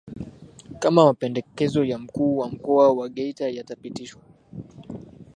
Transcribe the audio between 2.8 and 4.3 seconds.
wa Geita yatapitishwa